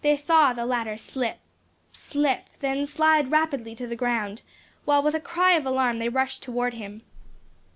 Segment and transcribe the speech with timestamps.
[0.00, 1.38] They saw the ladder slip,
[1.92, 4.42] slip then slide rapidly to the ground,
[4.86, 7.02] while with a cry of alarm they rushed toward him.